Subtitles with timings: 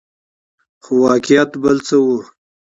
[0.83, 2.17] خو واقعیت بل څه وو.